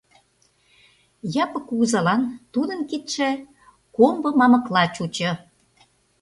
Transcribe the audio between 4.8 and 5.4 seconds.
чучо.